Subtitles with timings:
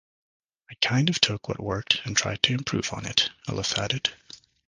[0.67, 4.11] I kind of took what worked and tried to improve on it, Ellis added.